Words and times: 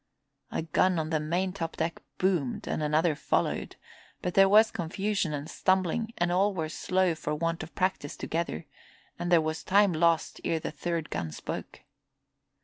A 0.49 0.63
gun 0.63 0.97
on 0.97 1.11
the 1.11 1.19
maintop 1.19 1.75
deck 1.77 2.01
boomed 2.17 2.65
and 2.67 2.81
another 2.81 3.13
followed; 3.13 3.75
but 4.23 4.33
there 4.33 4.49
was 4.49 4.71
confusion 4.71 5.31
and 5.31 5.47
stumbling 5.47 6.11
and 6.17 6.31
all 6.31 6.55
were 6.55 6.69
slow 6.69 7.13
for 7.13 7.35
want 7.35 7.61
of 7.61 7.75
practice 7.75 8.17
together, 8.17 8.65
and 9.19 9.31
there 9.31 9.39
was 9.41 9.63
time 9.63 9.93
lost 9.93 10.41
ere 10.43 10.59
the 10.59 10.71
third 10.71 11.11
gun 11.11 11.31
spoke. 11.31 11.81